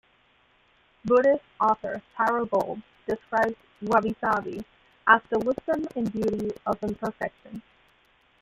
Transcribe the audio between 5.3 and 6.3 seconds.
wisdom and